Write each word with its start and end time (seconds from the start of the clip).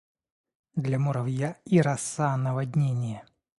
Для 0.73 0.97
муравья 0.97 1.57
и 1.63 1.79
роса- 1.79 2.35
наводнение. 2.35 3.23